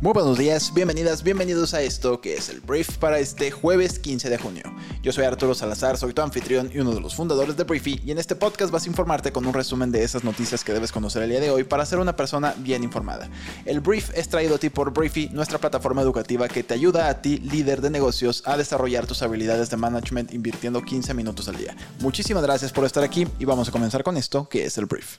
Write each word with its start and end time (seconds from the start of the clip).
Muy 0.00 0.12
buenos 0.12 0.38
días, 0.38 0.72
bienvenidas, 0.72 1.24
bienvenidos 1.24 1.74
a 1.74 1.82
esto 1.82 2.20
que 2.20 2.34
es 2.34 2.50
el 2.50 2.60
brief 2.60 2.98
para 2.98 3.18
este 3.18 3.50
jueves 3.50 3.98
15 3.98 4.30
de 4.30 4.38
junio. 4.38 4.62
Yo 5.02 5.10
soy 5.10 5.24
Arturo 5.24 5.56
Salazar, 5.56 5.98
soy 5.98 6.12
tu 6.12 6.22
anfitrión 6.22 6.70
y 6.72 6.78
uno 6.78 6.94
de 6.94 7.00
los 7.00 7.16
fundadores 7.16 7.56
de 7.56 7.64
Briefy 7.64 8.00
y 8.04 8.12
en 8.12 8.18
este 8.18 8.36
podcast 8.36 8.70
vas 8.70 8.84
a 8.84 8.88
informarte 8.88 9.32
con 9.32 9.44
un 9.44 9.52
resumen 9.52 9.90
de 9.90 10.04
esas 10.04 10.22
noticias 10.22 10.62
que 10.62 10.72
debes 10.72 10.92
conocer 10.92 11.24
el 11.24 11.30
día 11.30 11.40
de 11.40 11.50
hoy 11.50 11.64
para 11.64 11.84
ser 11.84 11.98
una 11.98 12.14
persona 12.14 12.54
bien 12.58 12.84
informada. 12.84 13.28
El 13.64 13.80
brief 13.80 14.16
es 14.16 14.28
traído 14.28 14.54
a 14.54 14.58
ti 14.58 14.70
por 14.70 14.92
Briefy, 14.92 15.30
nuestra 15.30 15.58
plataforma 15.58 16.00
educativa 16.00 16.46
que 16.46 16.62
te 16.62 16.74
ayuda 16.74 17.08
a 17.08 17.20
ti, 17.20 17.38
líder 17.38 17.80
de 17.80 17.90
negocios, 17.90 18.44
a 18.46 18.56
desarrollar 18.56 19.04
tus 19.04 19.22
habilidades 19.22 19.68
de 19.68 19.78
management 19.78 20.32
invirtiendo 20.32 20.80
15 20.80 21.12
minutos 21.12 21.48
al 21.48 21.56
día. 21.56 21.76
Muchísimas 21.98 22.44
gracias 22.44 22.70
por 22.70 22.84
estar 22.84 23.02
aquí 23.02 23.26
y 23.40 23.44
vamos 23.46 23.68
a 23.68 23.72
comenzar 23.72 24.04
con 24.04 24.16
esto 24.16 24.48
que 24.48 24.64
es 24.64 24.78
el 24.78 24.86
brief. 24.86 25.16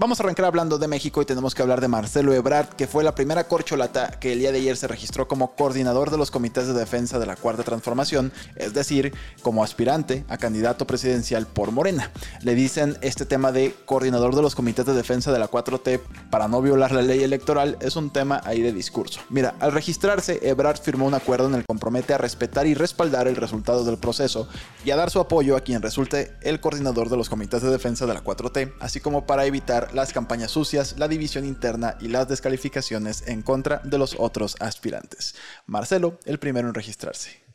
Vamos 0.00 0.20
a 0.20 0.22
arrancar 0.22 0.44
hablando 0.44 0.78
de 0.78 0.86
México 0.86 1.20
y 1.20 1.24
tenemos 1.24 1.56
que 1.56 1.62
hablar 1.62 1.80
de 1.80 1.88
Marcelo 1.88 2.32
Ebrard, 2.32 2.68
que 2.68 2.86
fue 2.86 3.02
la 3.02 3.16
primera 3.16 3.48
corcholata 3.48 4.10
que 4.20 4.32
el 4.32 4.38
día 4.38 4.52
de 4.52 4.58
ayer 4.58 4.76
se 4.76 4.86
registró 4.86 5.26
como 5.26 5.56
coordinador 5.56 6.12
de 6.12 6.16
los 6.16 6.30
comités 6.30 6.68
de 6.68 6.72
defensa 6.72 7.18
de 7.18 7.26
la 7.26 7.34
Cuarta 7.34 7.64
Transformación, 7.64 8.30
es 8.54 8.74
decir, 8.74 9.12
como 9.42 9.64
aspirante 9.64 10.24
a 10.28 10.38
candidato 10.38 10.86
presidencial 10.86 11.48
por 11.48 11.72
Morena. 11.72 12.12
Le 12.42 12.54
dicen 12.54 12.96
este 13.00 13.26
tema 13.26 13.50
de 13.50 13.74
coordinador 13.86 14.36
de 14.36 14.42
los 14.42 14.54
comités 14.54 14.86
de 14.86 14.92
defensa 14.92 15.32
de 15.32 15.40
la 15.40 15.50
4T 15.50 16.00
para 16.30 16.46
no 16.46 16.62
violar 16.62 16.92
la 16.92 17.02
ley 17.02 17.24
electoral 17.24 17.76
es 17.80 17.96
un 17.96 18.10
tema 18.10 18.40
ahí 18.44 18.62
de 18.62 18.72
discurso. 18.72 19.18
Mira, 19.30 19.56
al 19.58 19.72
registrarse, 19.72 20.38
Ebrard 20.48 20.80
firmó 20.80 21.06
un 21.06 21.14
acuerdo 21.14 21.48
en 21.48 21.54
el 21.54 21.60
que 21.62 21.66
compromete 21.66 22.14
a 22.14 22.18
respetar 22.18 22.68
y 22.68 22.74
respaldar 22.74 23.26
el 23.26 23.34
resultado 23.34 23.82
del 23.82 23.98
proceso 23.98 24.48
y 24.84 24.92
a 24.92 24.96
dar 24.96 25.10
su 25.10 25.18
apoyo 25.18 25.56
a 25.56 25.60
quien 25.62 25.82
resulte 25.82 26.36
el 26.42 26.60
coordinador 26.60 27.08
de 27.08 27.16
los 27.16 27.28
comités 27.28 27.62
de 27.62 27.70
defensa 27.70 28.06
de 28.06 28.14
la 28.14 28.22
4T, 28.22 28.74
así 28.78 29.00
como 29.00 29.26
para 29.26 29.44
evitar 29.44 29.87
las 29.92 30.12
campañas 30.12 30.50
sucias, 30.50 30.96
la 30.98 31.08
división 31.08 31.44
interna 31.44 31.96
y 32.00 32.08
las 32.08 32.28
descalificaciones 32.28 33.26
en 33.26 33.42
contra 33.42 33.80
de 33.84 33.98
los 33.98 34.16
otros 34.18 34.56
aspirantes. 34.60 35.34
Marcelo, 35.66 36.18
el 36.24 36.38
primero 36.38 36.68
en 36.68 36.74
registrarse. 36.74 37.47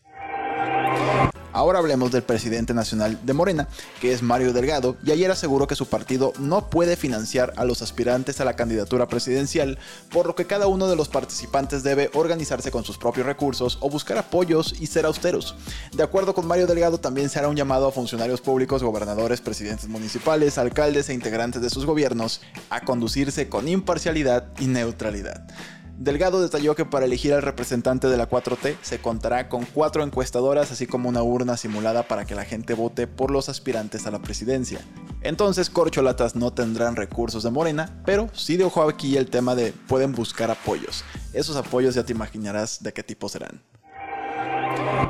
Ahora 1.64 1.80
hablemos 1.80 2.12
del 2.12 2.24
presidente 2.24 2.74
nacional 2.74 3.18
de 3.24 3.32
Morena, 3.32 3.70
que 4.02 4.12
es 4.12 4.22
Mario 4.22 4.52
Delgado, 4.52 4.98
y 5.02 5.12
ayer 5.12 5.32
aseguró 5.32 5.66
que 5.66 5.76
su 5.76 5.86
partido 5.86 6.34
no 6.38 6.70
puede 6.70 6.98
financiar 6.98 7.54
a 7.56 7.64
los 7.64 7.82
aspirantes 7.82 8.42
a 8.42 8.44
la 8.44 8.58
candidatura 8.58 9.08
presidencial, 9.08 9.80
por 10.12 10.28
lo 10.28 10.36
que 10.36 10.46
cada 10.46 10.68
uno 10.68 10.90
de 10.90 10.98
los 10.98 11.08
participantes 11.08 11.82
debe 11.82 12.12
organizarse 12.16 12.70
con 12.70 12.84
sus 12.84 12.98
propios 12.98 13.26
recursos 13.26 13.78
o 13.80 13.90
buscar 13.90 14.18
apoyos 14.18 14.76
y 14.78 14.88
ser 14.88 15.06
austeros. 15.06 15.56
De 15.94 16.04
acuerdo 16.04 16.36
con 16.36 16.48
Mario 16.48 16.68
Delgado, 16.68 16.98
también 17.00 17.30
se 17.30 17.40
hará 17.40 17.48
un 17.48 17.56
llamado 17.56 17.88
a 17.88 17.94
funcionarios 17.94 18.42
públicos, 18.42 18.84
gobernadores, 18.84 19.40
presidentes 19.40 19.88
municipales, 19.88 20.58
alcaldes 20.58 21.08
e 21.08 21.14
integrantes 21.14 21.62
de 21.62 21.70
sus 21.70 21.86
gobiernos 21.86 22.42
a 22.70 22.82
conducirse 22.82 23.48
con 23.48 23.70
imparcialidad 23.70 24.48
y 24.60 24.68
neutralidad. 24.68 25.48
Delgado 26.04 26.42
detalló 26.42 26.76
que 26.76 26.84
para 26.84 27.06
elegir 27.06 27.34
al 27.34 27.42
representante 27.42 28.10
de 28.10 28.18
la 28.18 28.30
4T 28.30 28.76
se 28.82 29.00
contará 29.00 29.48
con 29.48 29.64
cuatro 29.64 30.04
encuestadoras 30.04 30.70
así 30.70 30.86
como 30.86 31.08
una 31.08 31.24
urna 31.24 31.56
simulada 31.56 32.04
para 32.04 32.26
que 32.26 32.36
la 32.36 32.44
gente 32.44 32.74
vote 32.74 33.08
por 33.08 33.32
los 33.32 33.48
aspirantes 33.48 34.06
a 34.06 34.12
la 34.12 34.22
presidencia. 34.22 34.82
Entonces 35.22 35.70
corcholatas 35.70 36.36
no 36.36 36.52
tendrán 36.52 36.98
recursos 36.98 37.44
de 37.44 37.52
Morena, 37.52 38.02
pero 38.06 38.28
sí 38.34 38.58
de 38.58 38.66
ojo 38.66 38.84
aquí 38.84 39.16
el 39.16 39.30
tema 39.30 39.56
de 39.56 39.72
pueden 39.72 40.12
buscar 40.12 40.52
apoyos. 40.52 41.06
Esos 41.32 41.56
apoyos 41.56 41.96
ya 41.96 42.04
te 42.04 42.12
imaginarás 42.12 42.84
de 42.84 42.92
qué 42.92 43.02
tipo 43.02 43.30
serán. 43.30 43.62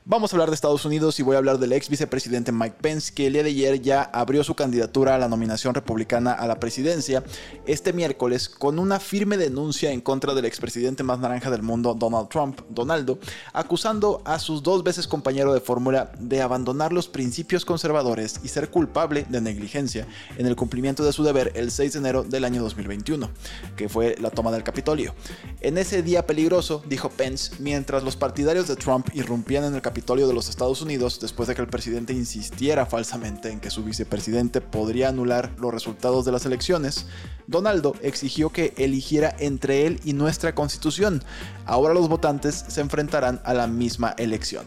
Vamos 0.06 0.34
a 0.34 0.36
hablar 0.36 0.50
de 0.50 0.56
Estados 0.56 0.84
Unidos 0.84 1.18
y 1.22 1.24
voy 1.24 1.36
a 1.36 1.38
hablar 1.38 1.60
del 1.60 1.72
ex 1.72 1.88
vicepresidente 1.88 2.52
Mike 2.52 2.76
Pence, 2.82 3.14
que 3.14 3.28
el 3.28 3.34
día 3.34 3.44
de 3.44 3.52
ayer 3.52 3.82
ya 3.82 4.02
abrió 4.02 4.44
su 4.44 4.54
candidatura 4.54 5.16
a 5.16 5.18
la 5.18 5.30
nominación 5.30 5.74
republicana 5.74 6.34
a 6.34 6.46
la 6.46 6.60
presidencia 6.60 7.24
este 7.68 7.94
miércoles 7.94 8.50
con 8.50 8.80
una 8.80 9.00
firme 9.00 9.38
denuncia 9.38 9.94
en 9.94 10.02
contra 10.02 10.34
del 10.34 10.44
expresidente 10.44 11.04
más 11.04 11.20
naranja 11.20 11.50
del 11.50 11.64
mundo, 11.64 11.94
Donald 11.94 12.28
Trump, 12.28 12.60
Donaldo, 12.70 13.18
acusando 13.54 14.22
a 14.26 14.40
sus 14.40 14.62
dos 14.62 14.84
veces 14.84 15.08
compañero 15.08 15.54
de 15.54 15.62
fórmula 15.62 16.12
de 16.20 16.42
abandonar 16.42 16.92
los 16.92 17.08
principios 17.08 17.64
conservadores 17.64 18.42
y 18.44 18.50
ser 18.50 18.70
culpable 18.70 19.26
de 19.30 19.40
negligencia 19.40 20.06
en 20.38 20.48
el 20.48 20.58
cumplimiento 20.58 21.06
de 21.06 21.14
su 21.14 21.24
deber 21.24 21.54
el 21.56 21.72
6 21.72 21.94
de 21.94 22.00
enero 22.00 22.24
del 22.24 22.44
año 22.44 22.62
2021, 22.62 23.30
que 23.78 23.88
fue 23.88 24.18
la 24.20 24.32
toma 24.32 24.52
del 24.52 24.64
Capitolio. 24.64 25.16
En 25.62 25.78
ese 25.78 26.04
día 26.04 26.28
peligroso, 26.28 26.84
dijo 26.90 27.10
Pence, 27.10 27.54
mientras 27.60 28.04
los 28.04 28.18
partidarios 28.18 28.68
de 28.68 28.76
Trump 28.76 29.08
irrumpían 29.14 29.64
en 29.64 29.76
el 29.76 29.82
Capitolio 29.82 29.94
de 30.06 30.34
los 30.34 30.50
Estados 30.50 30.82
Unidos 30.82 31.20
después 31.20 31.48
de 31.48 31.56
que 31.56 31.62
el 31.62 31.68
presidente 31.68 32.14
insistiera 32.14 32.86
falsamente 32.86 33.50
en 33.50 33.60
que 33.60 33.72
su 33.72 33.84
vicepresidente 33.84 34.60
podría 34.60 35.10
anular 35.10 35.52
los 35.58 35.74
resultados 35.74 36.26
de 36.26 36.32
las 36.34 36.46
elecciones, 36.46 37.08
Donaldo 37.48 37.96
exigió 38.02 38.50
que 38.50 38.74
eligiera 38.78 39.34
entre 39.40 39.88
él 39.88 40.02
y 40.04 40.14
nuestra 40.14 40.54
constitución. 40.54 41.24
Ahora 41.66 41.94
los 41.94 42.10
votantes 42.10 42.66
se 42.68 42.82
enfrentarán 42.82 43.42
a 43.46 43.54
la 43.54 43.66
misma 43.68 44.14
elección. 44.18 44.66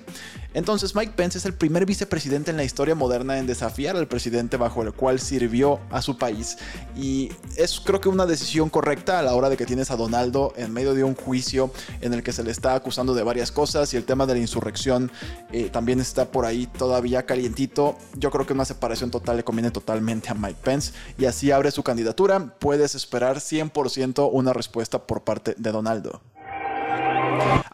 Entonces 0.56 0.94
Mike 0.94 1.12
Pence 1.14 1.36
es 1.36 1.44
el 1.44 1.52
primer 1.52 1.84
vicepresidente 1.84 2.50
en 2.50 2.56
la 2.56 2.64
historia 2.64 2.94
moderna 2.94 3.36
en 3.36 3.46
desafiar 3.46 3.94
al 3.94 4.08
presidente 4.08 4.56
bajo 4.56 4.82
el 4.82 4.94
cual 4.94 5.20
sirvió 5.20 5.80
a 5.90 6.00
su 6.00 6.16
país. 6.16 6.56
Y 6.96 7.30
es 7.56 7.78
creo 7.78 8.00
que 8.00 8.08
una 8.08 8.24
decisión 8.24 8.70
correcta 8.70 9.18
a 9.18 9.22
la 9.22 9.34
hora 9.34 9.50
de 9.50 9.58
que 9.58 9.66
tienes 9.66 9.90
a 9.90 9.96
Donaldo 9.96 10.54
en 10.56 10.72
medio 10.72 10.94
de 10.94 11.04
un 11.04 11.14
juicio 11.14 11.70
en 12.00 12.14
el 12.14 12.22
que 12.22 12.32
se 12.32 12.42
le 12.42 12.52
está 12.52 12.74
acusando 12.74 13.12
de 13.12 13.22
varias 13.22 13.52
cosas 13.52 13.92
y 13.92 13.98
el 13.98 14.06
tema 14.06 14.24
de 14.24 14.32
la 14.32 14.40
insurrección 14.40 15.12
eh, 15.52 15.68
también 15.70 16.00
está 16.00 16.30
por 16.30 16.46
ahí 16.46 16.66
todavía 16.66 17.26
calientito. 17.26 17.98
Yo 18.14 18.30
creo 18.30 18.46
que 18.46 18.54
una 18.54 18.64
separación 18.64 19.10
total 19.10 19.36
le 19.36 19.44
conviene 19.44 19.70
totalmente 19.70 20.30
a 20.30 20.34
Mike 20.34 20.60
Pence 20.64 20.94
y 21.18 21.26
así 21.26 21.50
abre 21.50 21.70
su 21.70 21.82
candidatura. 21.82 22.54
Puedes 22.58 22.94
esperar 22.94 23.40
100% 23.40 24.30
una 24.32 24.54
respuesta 24.54 25.06
por 25.06 25.22
parte 25.22 25.54
de 25.58 25.70
Donaldo. 25.70 26.22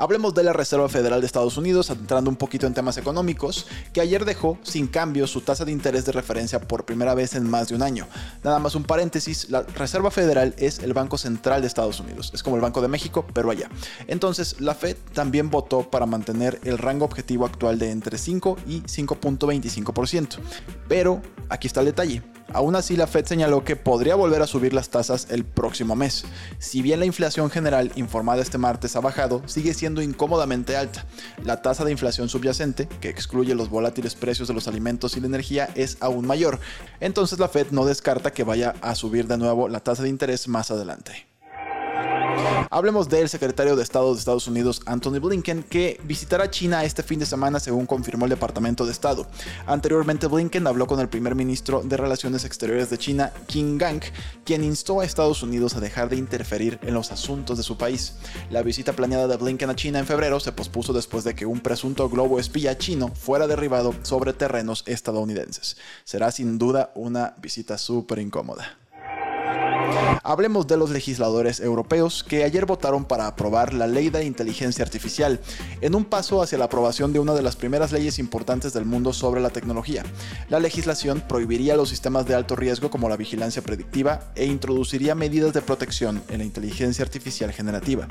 Hablemos 0.03 0.35
de 0.35 0.43
la 0.43 0.53
Reserva 0.53 0.89
Federal 0.89 1.21
de 1.21 1.29
Estados 1.29 1.57
Unidos, 1.57 1.89
entrando 1.89 2.29
un 2.29 2.35
poquito 2.35 2.67
en 2.67 2.75
temas 2.75 2.97
económicos, 2.97 3.69
que 3.93 4.01
ayer 4.01 4.25
dejó 4.25 4.59
sin 4.65 4.89
cambio 4.89 5.29
su 5.29 5.43
tasa 5.43 5.65
de 5.65 5.71
interés 5.71 6.05
de 6.05 6.11
referencia 6.11 6.61
por 6.61 6.85
primera 6.85 7.15
vez 7.15 7.37
en 7.37 7.49
más 7.49 7.69
de 7.69 7.77
un 7.77 7.83
año. 7.83 8.09
Nada 8.43 8.59
más 8.59 8.75
un 8.75 8.83
paréntesis, 8.83 9.49
la 9.49 9.63
Reserva 9.63 10.11
Federal 10.11 10.57
es 10.59 10.81
el 10.81 10.93
Banco 10.93 11.19
Central 11.19 11.61
de 11.61 11.69
Estados 11.69 12.01
Unidos, 12.01 12.33
es 12.35 12.43
como 12.43 12.57
el 12.57 12.63
Banco 12.63 12.83
de 12.83 12.89
México, 12.89 13.25
pero 13.33 13.53
allá. 13.53 13.71
Entonces, 14.09 14.61
la 14.61 14.75
Fed 14.75 14.97
también 15.15 15.51
votó 15.51 15.89
para 15.89 16.05
mantener 16.05 16.59
el 16.65 16.79
rango 16.79 17.05
objetivo 17.05 17.47
actual 17.47 17.79
de 17.79 17.93
entre 17.93 18.19
5 18.19 18.57
y 18.67 18.81
5.25%. 18.81 20.39
Pero 20.89 21.23
aquí 21.49 21.69
está 21.69 21.79
el 21.79 21.87
detalle. 21.87 22.32
Aún 22.55 22.77
así, 22.77 22.97
la 22.97 23.07
Fed 23.07 23.25
señaló 23.25 23.65
que 23.65 23.77
podría 23.77 24.15
volver 24.15 24.43
a 24.43 24.47
subir 24.47 24.73
las 24.75 24.91
tasas 24.91 25.29
el 25.31 25.45
próximo 25.45 25.97
mes. 25.97 26.25
Si 26.59 26.83
bien 26.83 27.01
la 27.01 27.07
inflación 27.07 27.51
general 27.51 27.93
informada 27.97 28.43
este 28.43 28.59
martes 28.59 28.97
ha 28.97 29.01
bajado, 29.01 29.43
sigue 29.47 29.75
siendo 29.75 30.03
incómodamente 30.03 30.77
alta. 30.77 31.05
La 31.45 31.63
tasa 31.63 31.85
de 31.85 31.93
inflación 31.93 32.29
subyacente, 32.29 32.89
que 33.01 33.09
excluye 33.09 33.55
los 33.55 33.71
volátiles 33.71 34.15
precios 34.15 34.49
de 34.49 34.55
los 34.55 34.69
alimentos 34.69 35.17
y 35.17 35.21
la 35.21 35.27
energía, 35.27 35.69
es 35.75 35.97
aún 36.01 36.27
mayor. 36.27 36.61
Entonces 37.01 37.39
la 37.39 37.49
Fed 37.49 37.69
no 37.71 37.85
descarta 37.85 38.33
que 38.33 38.45
vaya 38.45 38.75
a 38.81 38.95
subir 38.95 39.27
de 39.27 39.39
nuevo 39.39 39.69
la 39.69 39.81
tasa 39.81 40.03
de 40.03 40.09
interés 40.09 40.49
más 40.49 40.71
adelante. 40.71 41.32
Hablemos 42.71 43.09
del 43.09 43.29
secretario 43.29 43.77
de 43.77 43.83
Estado 43.83 44.13
de 44.13 44.19
Estados 44.19 44.47
Unidos, 44.47 44.81
Anthony 44.87 45.21
Blinken, 45.21 45.63
que 45.63 46.01
visitará 46.05 46.51
China 46.51 46.85
este 46.85 47.03
fin 47.03 47.19
de 47.19 47.27
semana 47.27 47.61
según 47.61 47.85
confirmó 47.85 48.25
el 48.25 48.31
Departamento 48.31 48.87
de 48.87 48.93
Estado. 48.93 49.27
Anteriormente 49.67 50.27
Blinken 50.27 50.67
habló 50.67 50.87
con 50.87 50.99
el 50.99 51.09
primer 51.09 51.35
ministro 51.35 51.83
de 51.83 51.97
Relaciones 51.97 52.45
Exteriores 52.45 52.89
de 52.89 52.99
China, 52.99 53.33
Qin 53.47 53.77
Gang, 53.77 54.03
quien 54.45 54.65
instó 54.65 55.01
a 55.01 55.05
Estados 55.05 55.43
Unidos 55.43 55.77
a 55.77 55.81
dejar 55.81 56.09
de 56.09 56.17
interferir 56.17 56.79
en 56.83 56.95
los 56.95 57.13
asuntos 57.13 57.59
de 57.59 57.63
su 57.63 57.77
país. 57.77 58.15
La 58.51 58.63
visita 58.63 58.95
planeada 58.95 59.29
de 59.29 59.37
Blinken 59.37 59.71
a 59.71 59.77
China 59.77 59.99
en 59.99 60.07
febrero 60.07 60.41
se 60.41 60.53
pospuso 60.53 60.93
después 60.93 61.25
de 61.25 61.35
que 61.35 61.47
un 61.47 61.61
presunto 61.61 62.09
globo 62.09 62.41
espía 62.41 62.79
chino 62.79 63.09
fuera 63.09 63.47
derribado 63.47 63.95
sobre 64.03 64.33
terrenos 64.33 64.83
estadounidenses. 64.87 65.77
Será 66.05 66.31
sin 66.31 66.59
duda 66.59 66.91
una 66.95 67.35
visita 67.39 67.77
súper 67.77 68.19
incómoda. 68.19 68.82
Hablemos 70.23 70.67
de 70.67 70.77
los 70.77 70.91
legisladores 70.91 71.61
europeos 71.61 72.25
que 72.25 72.45
ayer 72.45 72.65
votaron 72.67 73.05
para 73.05 73.27
aprobar 73.27 73.75
la 73.75 73.87
ley 73.87 74.09
de 74.09 74.25
inteligencia 74.25 74.85
artificial, 74.85 75.41
en 75.81 75.95
un 75.95 76.05
paso 76.05 76.43
hacia 76.43 76.59
la 76.59 76.67
aprobación 76.67 77.13
de 77.13 77.19
una 77.19 77.35
de 77.35 77.43
las 77.43 77.57
primeras 77.57 77.93
leyes 77.93 78.19
importantes 78.19 78.73
del 78.73 78.85
mundo 78.85 79.13
sobre 79.13 79.41
la 79.41 79.51
tecnología. 79.51 80.05
La 80.49 80.61
legislación 80.61 81.23
prohibiría 81.29 81.77
los 81.77 81.89
sistemas 81.89 82.27
de 82.27 82.35
alto 82.35 82.57
riesgo 82.57 82.91
como 82.91 83.09
la 83.09 83.17
vigilancia 83.17 83.63
predictiva 83.63 84.33
e 84.35 84.47
introduciría 84.47 85.15
medidas 85.15 85.53
de 85.53 85.63
protección 85.63 86.23
en 86.29 86.39
la 86.39 86.45
inteligencia 86.45 87.05
artificial 87.05 87.53
generativa. 87.53 88.07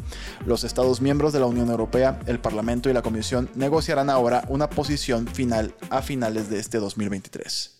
Los 0.45 0.63
Estados 0.63 1.01
miembros 1.01 1.33
de 1.33 1.39
la 1.39 1.45
Unión 1.45 1.69
Europea, 1.69 2.19
el 2.25 2.39
Parlamento 2.39 2.89
y 2.89 2.93
la 2.93 3.01
Comisión 3.01 3.49
negociarán 3.55 4.09
ahora 4.09 4.43
una 4.49 4.69
posición 4.69 5.27
final 5.27 5.73
a 5.89 6.01
finales 6.01 6.49
de 6.49 6.59
este 6.59 6.77
2023. 6.77 7.77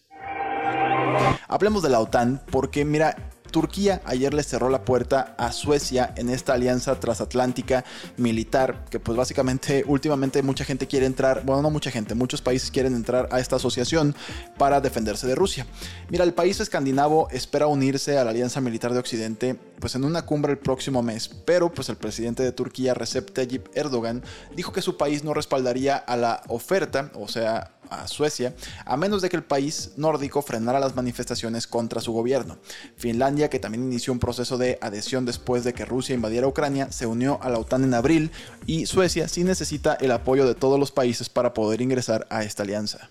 Hablemos 1.47 1.83
de 1.83 1.89
la 1.89 1.99
OTAN 1.99 2.41
porque 2.49 2.85
mira, 2.85 3.15
Turquía 3.51 4.01
ayer 4.05 4.33
le 4.33 4.43
cerró 4.43 4.69
la 4.69 4.85
puerta 4.85 5.35
a 5.37 5.51
Suecia 5.51 6.13
en 6.15 6.29
esta 6.29 6.53
alianza 6.53 6.99
transatlántica 6.99 7.85
militar, 8.17 8.85
que 8.89 8.99
pues 8.99 9.17
básicamente 9.17 9.83
últimamente 9.87 10.41
mucha 10.41 10.65
gente 10.65 10.87
quiere 10.87 11.05
entrar, 11.05 11.43
bueno, 11.45 11.61
no 11.61 11.69
mucha 11.69 11.91
gente, 11.91 12.15
muchos 12.15 12.41
países 12.41 12.71
quieren 12.71 12.95
entrar 12.95 13.29
a 13.31 13.39
esta 13.39 13.57
asociación 13.57 14.15
para 14.57 14.81
defenderse 14.81 15.27
de 15.27 15.35
Rusia. 15.35 15.67
Mira, 16.09 16.23
el 16.23 16.33
país 16.33 16.59
escandinavo 16.59 17.27
espera 17.31 17.67
unirse 17.67 18.17
a 18.17 18.23
la 18.23 18.31
alianza 18.31 18.61
militar 18.61 18.93
de 18.93 18.99
Occidente 18.99 19.59
pues 19.81 19.95
en 19.95 20.05
una 20.05 20.25
cumbre 20.25 20.53
el 20.53 20.59
próximo 20.59 21.01
mes, 21.01 21.27
pero 21.27 21.73
pues 21.73 21.89
el 21.89 21.97
presidente 21.97 22.43
de 22.43 22.51
Turquía, 22.51 22.93
Recep 22.93 23.31
Tayyip 23.31 23.67
Erdogan, 23.75 24.23
dijo 24.55 24.71
que 24.71 24.81
su 24.81 24.95
país 24.95 25.23
no 25.23 25.33
respaldaría 25.33 25.97
a 25.97 26.15
la 26.15 26.43
oferta, 26.47 27.11
o 27.15 27.27
sea, 27.27 27.71
a 27.91 28.07
Suecia, 28.07 28.55
a 28.85 28.97
menos 28.97 29.21
de 29.21 29.29
que 29.29 29.35
el 29.35 29.43
país 29.43 29.91
nórdico 29.97 30.41
frenara 30.41 30.79
las 30.79 30.95
manifestaciones 30.95 31.67
contra 31.67 32.01
su 32.01 32.13
gobierno. 32.13 32.57
Finlandia, 32.97 33.49
que 33.49 33.59
también 33.59 33.83
inició 33.83 34.13
un 34.13 34.19
proceso 34.19 34.57
de 34.57 34.79
adhesión 34.81 35.25
después 35.25 35.63
de 35.63 35.73
que 35.73 35.85
Rusia 35.85 36.15
invadiera 36.15 36.47
Ucrania, 36.47 36.91
se 36.91 37.05
unió 37.05 37.39
a 37.43 37.49
la 37.49 37.59
OTAN 37.59 37.83
en 37.83 37.93
abril 37.93 38.31
y 38.65 38.85
Suecia 38.85 39.27
sí 39.27 39.43
necesita 39.43 39.93
el 39.95 40.11
apoyo 40.11 40.47
de 40.47 40.55
todos 40.55 40.79
los 40.79 40.91
países 40.91 41.29
para 41.29 41.53
poder 41.53 41.81
ingresar 41.81 42.25
a 42.29 42.43
esta 42.43 42.63
alianza. 42.63 43.09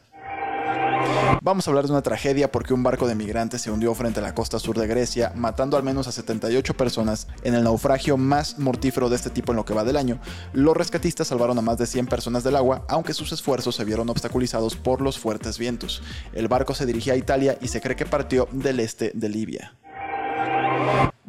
Vamos 1.43 1.67
a 1.67 1.71
hablar 1.71 1.87
de 1.87 1.93
una 1.93 2.03
tragedia 2.03 2.51
porque 2.51 2.75
un 2.75 2.83
barco 2.83 3.07
de 3.07 3.15
migrantes 3.15 3.63
se 3.63 3.71
hundió 3.71 3.95
frente 3.95 4.21
a 4.21 4.23
la 4.23 4.35
costa 4.35 4.59
sur 4.59 4.79
de 4.79 4.87
Grecia, 4.87 5.33
matando 5.35 5.77
al 5.77 5.83
menos 5.83 6.07
a 6.09 6.13
78 6.13 6.75
personas 6.75 7.29
en 7.43 7.55
el 7.55 7.65
naufragio 7.65 8.17
más 8.17 8.59
mortífero 8.59 9.09
de 9.09 9.17
este 9.17 9.31
tipo 9.31 9.53
en 9.53 9.57
lo 9.57 9.65
que 9.65 9.75
va 9.75 9.85
del 9.85 9.97
año. 9.97 10.21
Los 10.53 10.77
rescatistas 10.77 11.29
salvaron 11.29 11.59
a 11.59 11.63
más 11.63 11.79
de 11.79 11.87
100 11.87 12.07
personas 12.07 12.45
del 12.45 12.57
agua, 12.57 12.85
aunque 12.89 13.15
sus 13.15 13.33
esfuerzos 13.33 13.77
se 13.77 13.85
vieron 13.85 14.11
obstaculizados 14.11 14.77
por 14.77 15.01
los 15.01 15.19
fuertes 15.19 15.59
vientos. 15.59 16.03
El 16.33 16.49
barco 16.49 16.75
se 16.75 16.87
dirigía 16.87 17.15
a 17.15 17.17
Italia 17.17 17.57
y 17.61 17.69
se 17.69 17.81
cree 17.81 17.97
que 17.97 18.07
partió 18.07 18.49
del 18.53 18.81
este 18.81 19.13
de 19.15 19.29
Libia. 19.29 19.75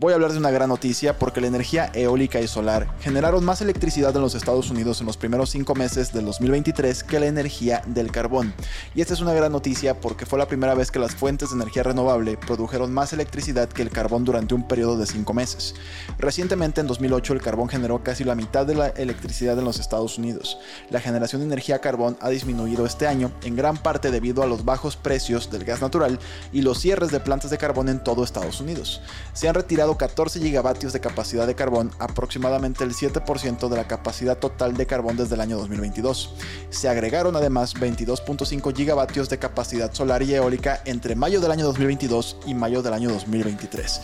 Voy 0.01 0.13
a 0.13 0.15
hablar 0.15 0.31
de 0.31 0.39
una 0.39 0.50
gran 0.50 0.69
noticia 0.69 1.19
porque 1.19 1.42
la 1.42 1.45
energía 1.45 1.92
eólica 1.94 2.42
y 2.42 2.48
solar 2.48 2.88
generaron 3.01 3.45
más 3.45 3.62
electricidad 3.62 4.15
en 4.15 4.24
los 4.24 4.33
Estados 4.33 4.71
Unidos 4.71 5.00
en 5.00 5.06
los 5.06 5.15
primeros 5.15 5.51
cinco 5.51 5.75
meses 5.75 6.12
del 6.12 6.25
2023 6.25 7.03
que 7.03 7.19
la 7.19 7.27
energía 7.27 7.83
del 7.86 8.12
carbón. 8.12 8.51
Y 8.95 9.01
esta 9.01 9.13
es 9.13 9.21
una 9.21 9.36
gran 9.36 9.51
noticia 9.51 10.01
porque 10.01 10.25
fue 10.25 10.39
la 10.39 10.48
primera 10.48 10.74
vez 10.74 10.89
que 10.89 10.98
las 10.98 11.13
fuentes 11.13 11.51
de 11.51 11.57
energía 11.57 11.83
renovable 11.83 12.36
produjeron 12.36 12.92
más 12.92 13.13
electricidad 13.13 13.69
que 13.69 13.83
el 13.83 13.92
carbón 13.92 14.25
durante 14.25 14.56
un 14.56 14.68
periodo 14.68 14.98
de 14.98 15.06
cinco 15.06 15.36
meses. 15.36 15.75
Recientemente, 16.18 16.81
en 16.81 16.88
2008, 16.88 17.33
el 17.33 17.42
carbón 17.44 17.69
generó 17.69 18.03
casi 18.03 18.24
la 18.24 18.33
mitad 18.33 18.65
de 18.65 18.74
la 18.74 18.88
electricidad 18.88 19.59
en 19.59 19.65
los 19.65 19.80
Estados 19.80 20.18
Unidos. 20.18 20.57
La 20.89 21.00
generación 21.00 21.42
de 21.42 21.45
energía 21.45 21.77
carbón 21.77 22.18
ha 22.21 22.30
disminuido 22.30 22.88
este 22.88 23.06
año, 23.06 23.31
en 23.44 23.56
gran 23.56 23.77
parte 23.77 24.09
debido 24.09 24.42
a 24.42 24.48
los 24.48 24.65
bajos 24.65 24.95
precios 24.95 25.51
del 25.51 25.63
gas 25.63 25.80
natural 25.80 26.18
y 26.51 26.63
los 26.63 26.80
cierres 26.80 27.12
de 27.12 27.19
plantas 27.19 27.51
de 27.51 27.59
carbón 27.59 27.88
en 27.88 28.03
todo 28.03 28.24
Estados 28.24 28.62
Unidos. 28.62 29.00
Se 29.33 29.48
han 29.48 29.53
retirado 29.53 29.90
14 29.97 30.39
gigavatios 30.39 30.93
de 30.93 30.99
capacidad 30.99 31.47
de 31.47 31.55
carbón, 31.55 31.91
aproximadamente 31.99 32.83
el 32.83 32.93
7% 32.93 33.69
de 33.69 33.75
la 33.75 33.88
capacidad 33.88 34.38
total 34.38 34.75
de 34.75 34.85
carbón 34.85 35.17
desde 35.17 35.35
el 35.35 35.41
año 35.41 35.57
2022. 35.57 36.35
Se 36.69 36.89
agregaron 36.89 37.35
además 37.35 37.75
22.5 37.75 38.75
gigavatios 38.75 39.29
de 39.29 39.39
capacidad 39.39 39.93
solar 39.93 40.23
y 40.23 40.33
eólica 40.33 40.81
entre 40.85 41.15
mayo 41.15 41.41
del 41.41 41.51
año 41.51 41.65
2022 41.65 42.38
y 42.45 42.53
mayo 42.53 42.81
del 42.81 42.93
año 42.93 43.09
2023 43.09 44.01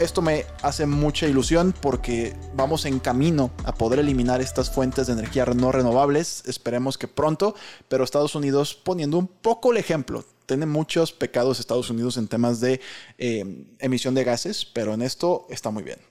esto 0.00 0.22
me 0.22 0.46
hace 0.62 0.86
mucha 0.86 1.26
ilusión 1.26 1.74
porque 1.78 2.34
vamos 2.54 2.86
en 2.86 3.00
camino 3.00 3.50
a 3.64 3.74
poder 3.74 3.98
eliminar 3.98 4.40
estas 4.40 4.70
fuentes 4.70 5.06
de 5.06 5.12
energía 5.12 5.44
no 5.44 5.72
renovables. 5.72 6.42
Esperemos 6.46 6.96
que 6.96 7.06
pronto, 7.06 7.54
pero 7.88 8.02
Estados 8.02 8.34
Unidos 8.34 8.74
poniendo 8.74 9.18
un 9.18 9.26
poco 9.26 9.72
el 9.72 9.76
ejemplo 9.76 10.24
tiene 10.50 10.66
muchos 10.66 11.12
pecados 11.12 11.60
Estados 11.60 11.90
Unidos 11.90 12.16
en 12.16 12.26
temas 12.26 12.60
de 12.60 12.80
eh, 13.18 13.64
emisión 13.78 14.14
de 14.16 14.24
gases, 14.24 14.64
pero 14.64 14.94
en 14.94 15.02
esto 15.02 15.46
está 15.48 15.70
muy 15.70 15.84
bien. 15.84 16.09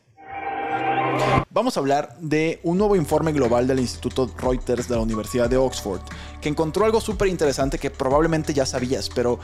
Vamos 1.51 1.75
a 1.75 1.79
hablar 1.79 2.15
de 2.21 2.59
un 2.63 2.77
nuevo 2.77 2.95
informe 2.95 3.31
global 3.31 3.67
del 3.67 3.79
Instituto 3.79 4.31
Reuters 4.37 4.87
de 4.87 4.95
la 4.95 5.01
Universidad 5.01 5.49
de 5.49 5.57
Oxford, 5.57 5.99
que 6.41 6.47
encontró 6.47 6.85
algo 6.85 7.01
súper 7.01 7.27
interesante 7.27 7.79
que 7.79 7.89
probablemente 7.89 8.53
ya 8.53 8.65
sabías, 8.65 9.09
pero 9.09 9.39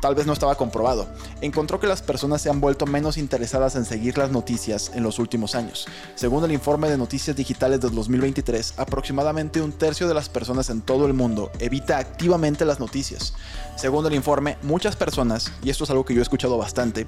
tal 0.00 0.14
vez 0.14 0.26
no 0.26 0.32
estaba 0.32 0.54
comprobado. 0.54 1.08
Encontró 1.40 1.78
que 1.80 1.86
las 1.86 2.00
personas 2.00 2.40
se 2.40 2.48
han 2.48 2.60
vuelto 2.60 2.86
menos 2.86 3.18
interesadas 3.18 3.76
en 3.76 3.84
seguir 3.84 4.16
las 4.16 4.30
noticias 4.30 4.92
en 4.94 5.02
los 5.02 5.18
últimos 5.18 5.54
años. 5.54 5.86
Según 6.14 6.44
el 6.44 6.52
informe 6.52 6.88
de 6.88 6.96
noticias 6.96 7.36
digitales 7.36 7.80
del 7.80 7.94
2023, 7.94 8.74
aproximadamente 8.78 9.60
un 9.60 9.72
tercio 9.72 10.08
de 10.08 10.14
las 10.14 10.28
personas 10.28 10.70
en 10.70 10.80
todo 10.80 11.06
el 11.06 11.12
mundo 11.12 11.50
evita 11.58 11.98
activamente 11.98 12.64
las 12.64 12.80
noticias. 12.80 13.34
Según 13.76 14.06
el 14.06 14.14
informe, 14.14 14.56
muchas 14.62 14.96
personas, 14.96 15.52
y 15.62 15.70
esto 15.70 15.84
es 15.84 15.90
algo 15.90 16.04
que 16.04 16.14
yo 16.14 16.20
he 16.20 16.22
escuchado 16.22 16.56
bastante, 16.56 17.06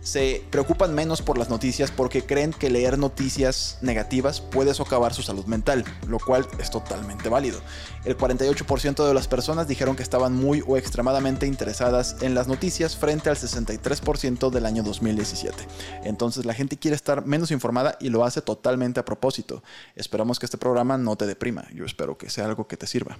se 0.00 0.42
preocupan 0.50 0.94
menos 0.94 1.22
por 1.22 1.38
las 1.38 1.48
noticias 1.48 1.90
porque 1.90 2.24
creen 2.24 2.52
que 2.52 2.70
leer 2.70 2.98
noticias 2.98 3.78
negativas 3.82 4.40
puede 4.40 4.74
socavar 4.74 5.14
su 5.14 5.22
salud 5.22 5.44
mental, 5.46 5.84
lo 6.06 6.18
cual 6.18 6.46
es 6.58 6.70
totalmente 6.70 7.28
válido. 7.28 7.60
El 8.04 8.16
48% 8.16 9.06
de 9.06 9.14
las 9.14 9.28
personas 9.28 9.68
dijeron 9.68 9.96
que 9.96 10.02
estaban 10.02 10.34
muy 10.34 10.62
o 10.66 10.76
extremadamente 10.76 11.46
interesadas 11.46 12.16
en 12.20 12.34
las 12.34 12.48
noticias 12.48 12.96
frente 12.96 13.28
al 13.28 13.36
63% 13.36 14.50
del 14.50 14.66
año 14.66 14.82
2017. 14.82 15.56
Entonces 16.04 16.44
la 16.44 16.54
gente 16.54 16.78
quiere 16.78 16.94
estar 16.94 17.26
menos 17.26 17.50
informada 17.50 17.96
y 18.00 18.08
lo 18.08 18.24
hace 18.24 18.40
totalmente 18.40 19.00
a 19.00 19.04
propósito. 19.04 19.62
Esperamos 19.94 20.38
que 20.38 20.46
este 20.46 20.58
programa 20.58 20.96
no 20.96 21.16
te 21.16 21.26
deprima, 21.26 21.66
yo 21.74 21.84
espero 21.84 22.16
que 22.16 22.30
sea 22.30 22.46
algo 22.46 22.66
que 22.66 22.76
te 22.76 22.86
sirva 22.86 23.18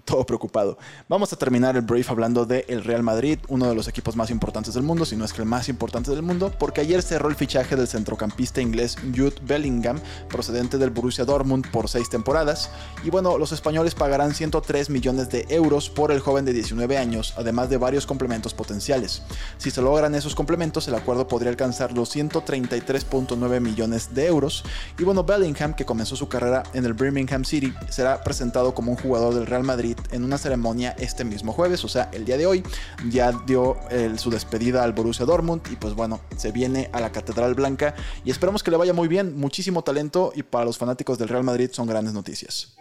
todo 0.04 0.24
preocupado. 0.24 0.78
Vamos 1.08 1.32
a 1.32 1.36
terminar 1.36 1.76
el 1.76 1.82
brief 1.82 2.10
hablando 2.10 2.46
de 2.46 2.64
el 2.68 2.84
Real 2.84 3.02
Madrid, 3.02 3.38
uno 3.48 3.68
de 3.68 3.74
los 3.74 3.88
equipos 3.88 4.16
más 4.16 4.30
importantes 4.30 4.74
del 4.74 4.82
mundo, 4.82 5.04
si 5.04 5.16
no 5.16 5.24
es 5.24 5.32
que 5.32 5.42
el 5.42 5.48
más 5.48 5.68
importante 5.68 6.10
del 6.10 6.22
mundo, 6.22 6.52
porque 6.58 6.80
ayer 6.80 7.02
cerró 7.02 7.28
el 7.28 7.36
fichaje 7.36 7.76
del 7.76 7.88
centrocampista 7.88 8.60
inglés 8.60 8.96
Jude 9.14 9.36
Bellingham, 9.42 10.00
procedente 10.28 10.78
del 10.78 10.90
Borussia 10.90 11.24
Dortmund 11.24 11.70
por 11.70 11.88
seis 11.88 12.08
temporadas. 12.08 12.70
Y 13.04 13.10
bueno, 13.10 13.38
los 13.38 13.52
españoles 13.52 13.94
pagarán 13.94 14.34
103 14.34 14.90
millones 14.90 15.30
de 15.30 15.46
euros 15.48 15.90
por 15.90 16.12
el 16.12 16.20
joven 16.20 16.44
de 16.44 16.52
19 16.52 16.98
años, 16.98 17.34
además 17.36 17.70
de 17.70 17.76
varios 17.76 18.06
complementos 18.06 18.54
potenciales. 18.54 19.22
Si 19.58 19.70
se 19.70 19.82
logran 19.82 20.14
esos 20.14 20.34
complementos, 20.34 20.88
el 20.88 20.94
acuerdo 20.94 21.28
podría 21.28 21.50
alcanzar 21.50 21.92
los 21.92 22.14
133.9 22.14 23.60
millones 23.60 24.14
de 24.14 24.26
euros. 24.26 24.64
Y 24.98 25.04
bueno, 25.04 25.24
Bellingham, 25.24 25.74
que 25.74 25.84
comenzó 25.84 26.16
su 26.16 26.28
carrera 26.28 26.62
en 26.72 26.84
el 26.84 26.94
Birmingham 26.94 27.44
City, 27.44 27.72
será 27.88 28.22
presentado 28.22 28.74
como 28.74 28.92
un 28.92 28.98
jugador 28.98 29.34
del 29.34 29.46
Real 29.46 29.64
Madrid 29.64 29.96
en 30.10 30.24
una 30.24 30.38
ceremonia 30.38 30.94
este 30.98 31.24
mismo 31.24 31.52
jueves, 31.52 31.84
o 31.84 31.88
sea, 31.88 32.08
el 32.12 32.24
día 32.24 32.36
de 32.36 32.46
hoy. 32.46 32.62
Ya 33.08 33.32
dio 33.46 33.76
su 34.16 34.30
despedida 34.30 34.82
al 34.84 34.92
Borussia 34.92 35.26
Dortmund 35.26 35.62
y 35.70 35.76
pues 35.76 35.94
bueno, 35.94 36.20
se 36.36 36.52
viene 36.52 36.90
a 36.92 37.00
la 37.00 37.12
Catedral 37.12 37.54
Blanca 37.54 37.94
y 38.24 38.30
esperamos 38.30 38.62
que 38.62 38.70
le 38.70 38.76
vaya 38.76 38.92
muy 38.92 39.08
bien, 39.08 39.36
muchísimo 39.38 39.82
talento 39.82 40.32
y 40.34 40.42
para 40.42 40.64
los 40.64 40.78
fanáticos 40.78 41.18
del 41.18 41.28
Real 41.28 41.44
Madrid 41.44 41.70
son 41.72 41.86
grandes 41.86 42.14
noticias. 42.14 42.76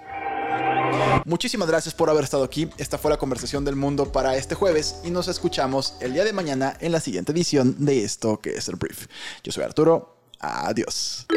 Muchísimas 1.25 1.67
gracias 1.67 1.93
por 1.93 2.09
haber 2.09 2.23
estado 2.23 2.43
aquí. 2.43 2.69
Esta 2.77 2.97
fue 2.97 3.11
la 3.11 3.17
conversación 3.17 3.63
del 3.63 3.75
mundo 3.75 4.11
para 4.11 4.35
este 4.35 4.55
jueves 4.55 5.01
y 5.03 5.11
nos 5.11 5.27
escuchamos 5.27 5.95
el 6.01 6.13
día 6.13 6.23
de 6.23 6.33
mañana 6.33 6.75
en 6.79 6.91
la 6.91 6.99
siguiente 6.99 7.31
edición 7.31 7.75
de 7.85 8.03
esto 8.03 8.39
que 8.39 8.51
es 8.51 8.67
el 8.67 8.75
brief. 8.75 9.07
Yo 9.43 9.51
soy 9.51 9.63
Arturo. 9.63 10.15
Adiós. 10.39 11.27